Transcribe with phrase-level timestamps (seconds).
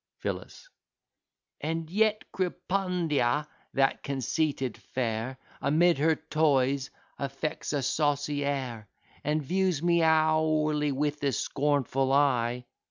[0.17, 0.67] PHILLIS
[1.59, 6.89] And yet Crepundia, that conceited fair, Amid her toys,
[7.19, 8.89] affects a saucy air,
[9.23, 12.65] And views me hourly with a scornful eye.